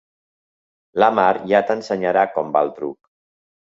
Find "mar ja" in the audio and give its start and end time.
1.19-1.63